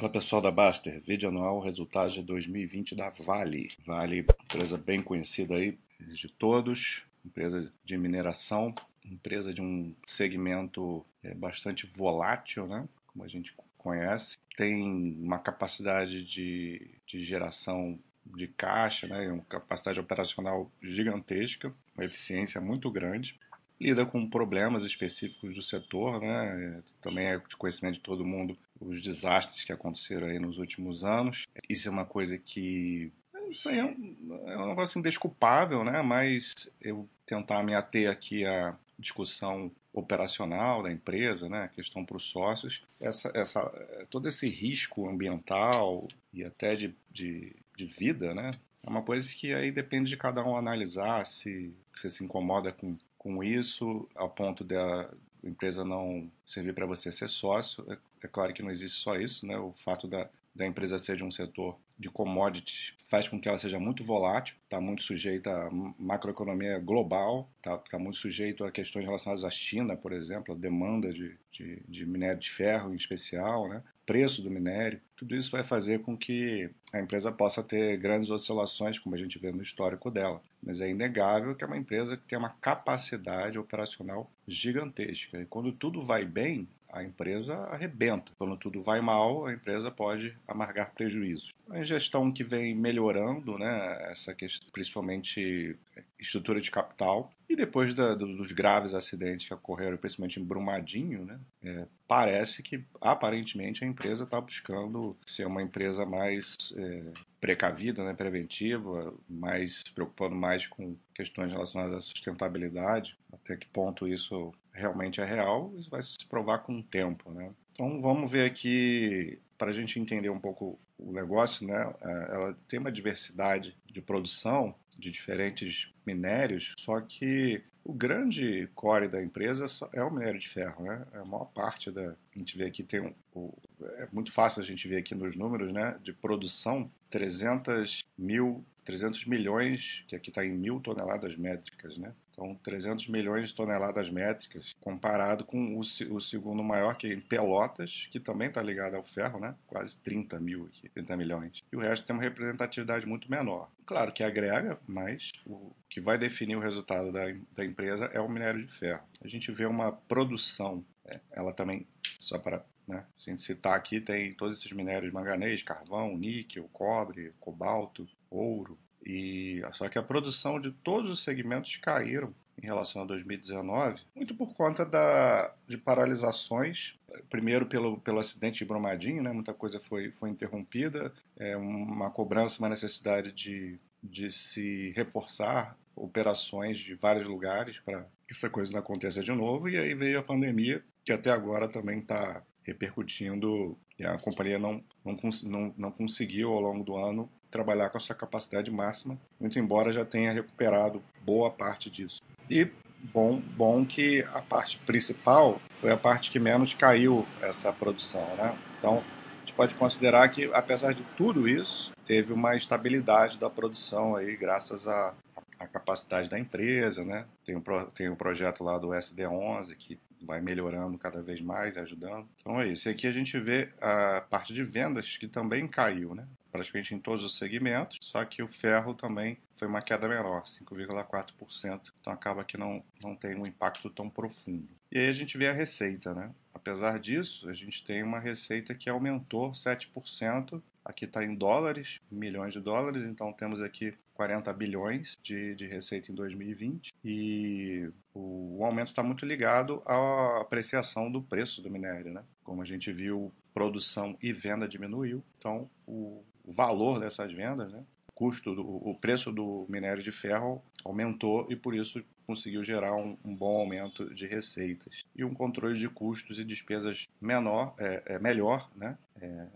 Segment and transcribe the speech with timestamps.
[0.00, 3.70] Fala pessoal da Baster, vídeo anual resultados de 2020 da Vale.
[3.84, 8.74] Vale, empresa bem conhecida aí de todos, empresa de mineração,
[9.04, 12.88] empresa de um segmento é, bastante volátil, né?
[13.08, 14.82] Como a gente conhece, tem
[15.20, 19.30] uma capacidade de, de geração de caixa, né?
[19.30, 23.38] Uma capacidade operacional gigantesca, uma eficiência muito grande
[23.80, 26.82] lida com problemas específicos do setor, né?
[27.00, 31.46] Também é de conhecimento de todo mundo os desastres que aconteceram aí nos últimos anos.
[31.68, 33.12] Isso é uma coisa que
[33.50, 34.16] isso aí é um,
[34.46, 36.02] é um negócio indesculpável, né?
[36.02, 41.64] Mas eu tentar me ater aqui à discussão operacional da empresa, né?
[41.64, 43.60] A questão para os sócios, essa, essa,
[44.08, 48.52] todo esse risco ambiental e até de, de, de vida, né?
[48.84, 52.96] É uma coisa que aí depende de cada um analisar se você se incomoda com,
[53.20, 55.10] com isso, ao ponto da
[55.44, 57.84] empresa não servir para você ser sócio.
[57.92, 59.58] É, é, claro que não existe só isso, né?
[59.58, 63.58] O fato da, da empresa ser de um setor de commodities faz com que ela
[63.58, 69.04] seja muito volátil, está muito sujeita à macroeconomia global, está tá muito sujeito a questões
[69.04, 73.68] relacionadas à China, por exemplo, a demanda de, de, de minério de ferro em especial,
[73.68, 73.82] né?
[74.10, 78.98] Preço do minério, tudo isso vai fazer com que a empresa possa ter grandes oscilações,
[78.98, 80.42] como a gente vê no histórico dela.
[80.60, 85.40] Mas é inegável que é uma empresa que tem uma capacidade operacional gigantesca.
[85.40, 88.32] E quando tudo vai bem, a empresa arrebenta.
[88.38, 91.52] Quando tudo vai mal, a empresa pode amargar prejuízos.
[91.70, 95.76] A gestão que vem melhorando, né, essa questão, principalmente
[96.18, 101.40] estrutura de capital, e depois da, dos graves acidentes que ocorreram, principalmente em Brumadinho, né,
[101.64, 108.12] é, parece que aparentemente a empresa está buscando ser uma empresa mais é, precavida, né,
[108.14, 113.16] preventiva, mais se preocupando mais com questões relacionadas à sustentabilidade.
[113.32, 117.50] Até que ponto isso realmente é real, isso vai se provar com o tempo, né?
[117.72, 121.94] Então vamos ver aqui para a gente entender um pouco o negócio, né?
[122.00, 129.08] É, ela tem uma diversidade de produção de diferentes minérios, só que o grande core
[129.08, 131.06] da empresa é o minério de ferro, né?
[131.14, 132.10] É a maior parte da.
[132.10, 133.14] A gente vê aqui tem um.
[133.34, 133.54] O,
[133.96, 135.96] é muito fácil a gente ver aqui nos números, né?
[136.02, 142.12] De produção, 300 mil 300 milhões, que aqui está em mil toneladas métricas, né?
[142.40, 147.20] Então, 300 milhões de toneladas métricas, comparado com o, o segundo maior, que é em
[147.20, 149.54] Pelotas, que também está ligado ao ferro, né?
[149.66, 151.62] Quase 30 mil aqui, 30 milhões.
[151.70, 153.70] E o resto tem uma representatividade muito menor.
[153.84, 158.28] Claro que agrega, mas o que vai definir o resultado da, da empresa é o
[158.28, 159.02] minério de ferro.
[159.22, 161.86] A gente vê uma produção, é, ela também,
[162.20, 163.04] só para né?
[163.16, 168.76] Sem citar aqui, tem todos esses minérios manganês, carvão, níquel, cobre, cobalto, ouro.
[169.04, 174.34] E só que a produção de todos os segmentos caíram em relação a 2019, muito
[174.34, 176.98] por conta da, de paralisações.
[177.30, 179.32] Primeiro pelo, pelo acidente de Brumadinho, né?
[179.32, 186.78] muita coisa foi, foi interrompida, é uma cobrança, uma necessidade de, de se reforçar operações
[186.78, 189.68] de vários lugares para que essa coisa não aconteça de novo.
[189.68, 194.84] E aí veio a pandemia, que até agora também está repercutindo e a companhia não,
[195.04, 199.58] não, não, não conseguiu ao longo do ano trabalhar com a sua capacidade máxima, muito
[199.58, 202.22] embora já tenha recuperado boa parte disso.
[202.48, 202.68] E
[203.12, 208.56] bom, bom que a parte principal foi a parte que menos caiu essa produção, né?
[208.78, 209.02] Então,
[209.36, 214.36] a gente pode considerar que, apesar de tudo isso, teve uma estabilidade da produção aí,
[214.36, 215.14] graças à,
[215.58, 217.26] à capacidade da empresa, né?
[217.44, 217.62] Tem um,
[217.94, 222.28] tem um projeto lá do SD11 que vai melhorando cada vez mais, ajudando.
[222.40, 222.88] Então é isso.
[222.88, 226.26] E aqui a gente vê a parte de vendas que também caiu, né?
[226.50, 231.80] Praticamente em todos os segmentos, só que o ferro também foi uma queda menor, 5,4%,
[232.00, 234.68] então acaba que não, não tem um impacto tão profundo.
[234.90, 236.32] E aí a gente vê a receita, né?
[236.52, 242.52] Apesar disso, a gente tem uma receita que aumentou 7%, aqui está em dólares, milhões
[242.52, 248.64] de dólares, então temos aqui 40 bilhões de, de receita em 2020 e o, o
[248.64, 252.22] aumento está muito ligado à apreciação do preço do minério, né?
[252.42, 257.84] Como a gente viu, produção e venda diminuiu, então o, valor dessas vendas, né?
[258.08, 262.94] o custo, do, o preço do minério de ferro aumentou e por isso conseguiu gerar
[262.94, 268.02] um, um bom aumento de receitas e um controle de custos e despesas menor, é,
[268.06, 268.96] é melhor, né?
[269.20, 269.46] É,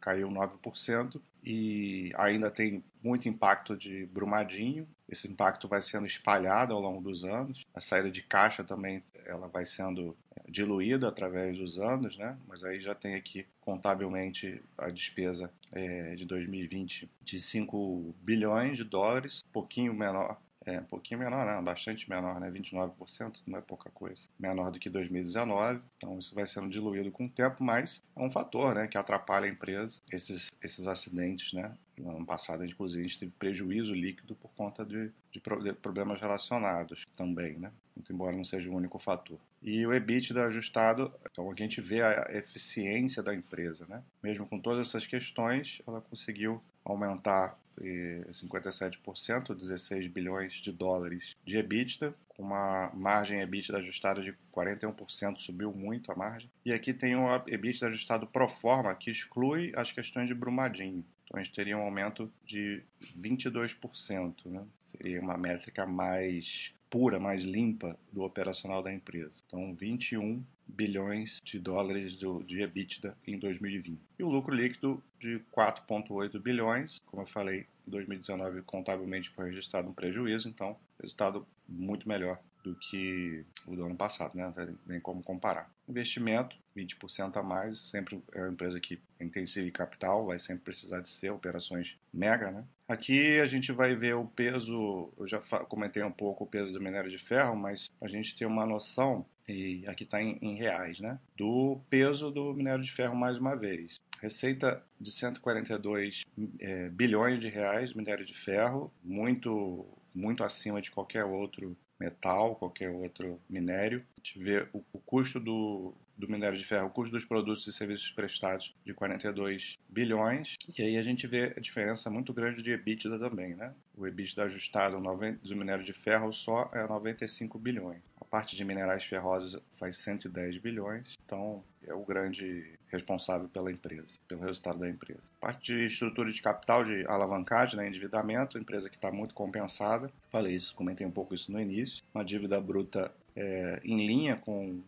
[0.00, 4.88] caiu 9% e ainda tem muito impacto de Brumadinho.
[5.08, 7.66] Esse impacto vai sendo espalhado ao longo dos anos.
[7.74, 10.16] A saída de caixa também ela vai sendo
[10.52, 12.38] diluída através dos anos, né?
[12.46, 18.84] Mas aí já tem aqui contabilmente a despesa é, de 2020 de 5 bilhões de
[18.84, 22.50] dólares, pouquinho menor é um pouquinho menor, não, bastante menor, né?
[22.50, 24.22] 29%, não é pouca coisa.
[24.38, 28.30] Menor do que 2019, então isso vai sendo diluído com o tempo, mas é um
[28.30, 31.72] fator, né, que atrapalha a empresa, esses, esses acidentes, né?
[31.98, 35.40] No ano passado, inclusive, a gente teve prejuízo líquido por conta de, de
[35.74, 37.70] problemas relacionados também, né?
[37.94, 39.38] Muito embora não seja o único fator.
[39.62, 44.02] E o EBITDA ajustado, então aqui a gente vê a eficiência da empresa, né?
[44.22, 52.14] Mesmo com todas essas questões, ela conseguiu aumentar 57%, 16 bilhões de dólares de EBITDA,
[52.28, 56.50] com uma margem EBITDA ajustada de 41%, subiu muito a margem.
[56.64, 61.04] E aqui tem o EBITDA ajustado pro forma, que exclui as questões de Brumadinho.
[61.24, 62.82] Então a gente teria um aumento de
[63.18, 64.64] 22%, né?
[64.82, 69.32] Seria uma métrica mais pura, mais limpa do operacional da empresa.
[69.46, 74.00] Então 21 bilhões de dólares do, de EBITDA em 2020.
[74.18, 79.88] E o lucro líquido de 4,8 bilhões, como eu falei, em 2019 contabilmente foi registrado
[79.88, 84.52] um prejuízo, então resultado muito melhor do que o do ano passado, né?
[84.56, 85.70] Não tem como comparar.
[85.88, 90.62] Investimento, 20% a mais, sempre é uma empresa que é intensiva em capital, vai sempre
[90.62, 92.64] precisar de ser operações mega, né?
[92.88, 96.80] Aqui a gente vai ver o peso, eu já comentei um pouco o peso do
[96.80, 101.00] minério de ferro, mas a gente tem uma noção, e aqui está em, em reais,
[101.00, 101.18] né?
[101.36, 103.96] Do peso do minério de ferro mais uma vez.
[104.20, 106.22] Receita de 142
[106.60, 112.90] é, bilhões de reais, minério de ferro, muito muito acima de qualquer outro metal, qualquer
[112.90, 114.04] outro minério.
[114.22, 117.72] Gente vê o, o custo do, do minério de ferro, o custo dos produtos e
[117.72, 120.56] serviços prestados de 42 bilhões.
[120.78, 123.74] E aí a gente vê a diferença muito grande de EBITDA também, né?
[123.96, 128.00] O EBITDA ajustado do minério de ferro só é 95 bilhões.
[128.20, 131.14] A parte de minerais ferrosos faz 110 bilhões.
[131.26, 135.22] Então é o grande responsável pela empresa, pelo resultado da empresa.
[135.40, 140.10] Parte de estrutura de capital, de alavancagem, né, endividamento, empresa que está muito compensada.
[140.30, 142.04] Falei isso, comentei um pouco isso no início.
[142.14, 144.80] Uma dívida bruta é, em linha com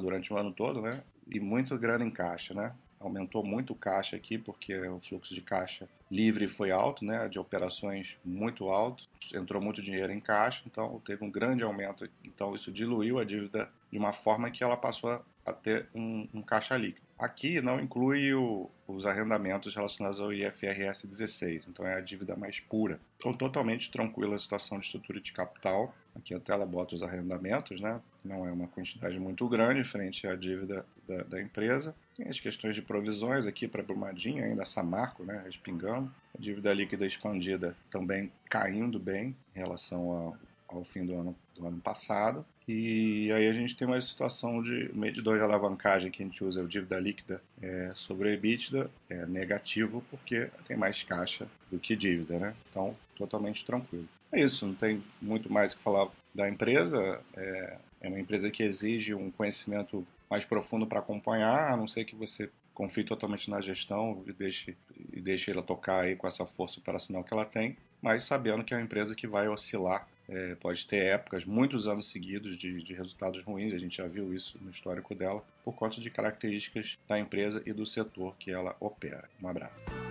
[0.00, 1.02] durante o ano todo, né?
[1.26, 2.72] E muito grana em caixa, né?
[2.98, 7.28] Aumentou muito o caixa aqui porque o fluxo de caixa livre foi alto, né?
[7.28, 9.04] De operações muito alto,
[9.34, 12.08] entrou muito dinheiro em caixa, então teve um grande aumento.
[12.24, 16.42] Então isso diluiu a dívida de uma forma que ela passou a ter um, um
[16.42, 17.07] caixa líquido.
[17.18, 22.60] Aqui não inclui o, os arrendamentos relacionados ao IFRS 16, então é a dívida mais
[22.60, 23.00] pura.
[23.16, 25.92] Então, totalmente tranquila a situação de estrutura de capital.
[26.14, 28.00] Aqui a tela bota os arrendamentos, né?
[28.24, 31.92] não é uma quantidade muito grande frente à dívida da, da empresa.
[32.16, 35.42] Tem as questões de provisões aqui para Brumadinho, ainda Samarco, né?
[35.44, 36.12] respingando.
[36.36, 40.36] A dívida líquida expandida também caindo bem em relação ao,
[40.68, 42.44] ao fim do ano, do ano passado.
[42.66, 46.62] E aí a gente tem uma situação de medidor de alavancagem que a gente usa,
[46.62, 51.96] o dívida líquida é, sobre o EBITDA, é negativo porque tem mais caixa do que
[51.96, 52.54] dívida, né?
[52.70, 54.06] Então, totalmente tranquilo.
[54.30, 57.20] É isso, não tem muito mais que falar da empresa.
[57.34, 62.04] É, é uma empresa que exige um conhecimento mais profundo para acompanhar, a não ser
[62.04, 64.76] que você confie totalmente na gestão e deixe,
[65.12, 68.72] e deixe ela tocar aí com essa força operacional que ela tem, mas sabendo que
[68.72, 72.94] é uma empresa que vai oscilar é, pode ter épocas, muitos anos seguidos, de, de,
[72.94, 73.72] resultados ruins.
[73.72, 77.72] A gente já viu isso no histórico dela, por conta de características da empresa e
[77.72, 79.28] do setor que ela opera.
[79.42, 80.07] Um abraço.